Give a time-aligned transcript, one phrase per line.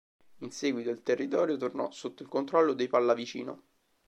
[0.39, 3.63] In seguito il territorio tornò sotto il controllo dei Pallavicino.